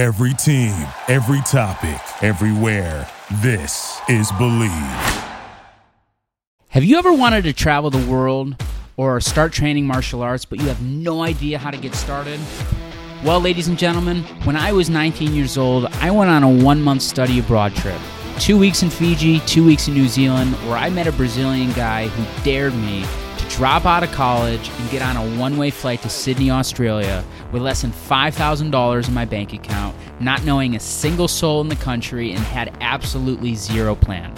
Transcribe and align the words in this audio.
Every 0.00 0.32
team, 0.32 0.72
every 1.08 1.42
topic, 1.42 2.00
everywhere. 2.22 3.06
This 3.42 4.00
is 4.08 4.32
Bleav. 4.32 5.28
Have 6.68 6.84
you 6.84 6.96
ever 6.96 7.12
wanted 7.12 7.44
to 7.44 7.52
travel 7.52 7.90
the 7.90 8.10
world 8.10 8.56
or 8.96 9.20
start 9.20 9.52
training 9.52 9.86
martial 9.86 10.22
arts, 10.22 10.46
but 10.46 10.58
you 10.58 10.68
have 10.68 10.80
no 10.80 11.22
idea 11.22 11.58
how 11.58 11.70
to 11.70 11.76
get 11.76 11.94
started? 11.94 12.40
Well, 13.22 13.40
ladies 13.40 13.68
and 13.68 13.78
gentlemen, 13.78 14.22
when 14.44 14.56
I 14.56 14.72
was 14.72 14.88
19 14.88 15.34
years 15.34 15.58
old, 15.58 15.84
I 15.84 16.10
went 16.10 16.30
on 16.30 16.44
a 16.44 16.64
one 16.64 16.80
month 16.80 17.02
study 17.02 17.38
abroad 17.38 17.74
trip. 17.74 18.00
Two 18.40 18.56
weeks 18.56 18.82
in 18.82 18.88
Fiji, 18.88 19.38
two 19.40 19.62
weeks 19.62 19.86
in 19.86 19.92
New 19.92 20.08
Zealand, 20.08 20.54
where 20.66 20.78
I 20.78 20.88
met 20.88 21.06
a 21.06 21.12
Brazilian 21.12 21.70
guy 21.72 22.08
who 22.08 22.42
dared 22.42 22.74
me 22.74 23.04
to 23.36 23.48
drop 23.50 23.84
out 23.84 24.02
of 24.02 24.10
college 24.12 24.70
and 24.70 24.90
get 24.90 25.02
on 25.02 25.14
a 25.14 25.38
one 25.38 25.58
way 25.58 25.70
flight 25.70 26.00
to 26.02 26.08
Sydney, 26.08 26.50
Australia, 26.50 27.22
with 27.52 27.60
less 27.60 27.82
than 27.82 27.92
$5,000 27.92 29.08
in 29.08 29.14
my 29.14 29.26
bank 29.26 29.52
account, 29.52 29.94
not 30.20 30.42
knowing 30.42 30.74
a 30.74 30.80
single 30.80 31.28
soul 31.28 31.60
in 31.60 31.68
the 31.68 31.76
country, 31.76 32.30
and 32.32 32.40
had 32.40 32.74
absolutely 32.80 33.54
zero 33.54 33.94
plan. 33.94 34.34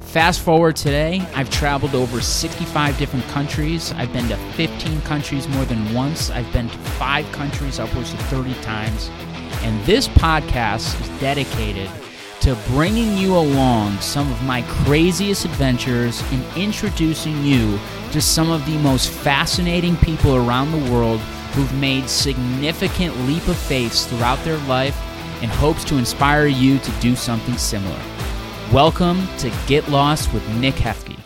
Fast 0.00 0.42
forward 0.42 0.76
today, 0.76 1.26
I've 1.34 1.48
traveled 1.48 1.94
over 1.94 2.20
65 2.20 2.98
different 2.98 3.26
countries. 3.28 3.90
I've 3.92 4.12
been 4.12 4.28
to 4.28 4.36
15 4.52 5.00
countries 5.00 5.48
more 5.48 5.64
than 5.64 5.94
once. 5.94 6.28
I've 6.28 6.52
been 6.52 6.68
to 6.68 6.78
five 6.98 7.24
countries 7.32 7.78
upwards 7.78 8.12
of 8.12 8.20
30 8.26 8.52
times. 8.60 9.08
And 9.62 9.82
this 9.86 10.08
podcast 10.08 11.00
is 11.00 11.20
dedicated 11.20 11.90
to 12.46 12.54
bringing 12.68 13.16
you 13.16 13.36
along 13.36 14.00
some 14.00 14.30
of 14.30 14.40
my 14.44 14.62
craziest 14.68 15.44
adventures 15.44 16.22
and 16.30 16.56
introducing 16.56 17.42
you 17.42 17.76
to 18.12 18.20
some 18.20 18.52
of 18.52 18.64
the 18.66 18.78
most 18.78 19.10
fascinating 19.10 19.96
people 19.96 20.36
around 20.36 20.70
the 20.70 20.92
world 20.92 21.18
who've 21.54 21.74
made 21.80 22.08
significant 22.08 23.12
leap 23.26 23.44
of 23.48 23.56
faith 23.56 24.08
throughout 24.08 24.38
their 24.44 24.58
life 24.68 24.96
in 25.42 25.48
hopes 25.48 25.82
to 25.82 25.98
inspire 25.98 26.46
you 26.46 26.78
to 26.78 26.90
do 27.00 27.16
something 27.16 27.58
similar. 27.58 28.00
Welcome 28.72 29.26
to 29.38 29.52
Get 29.66 29.88
Lost 29.88 30.32
with 30.32 30.48
Nick 30.50 30.76
Hefke. 30.76 31.25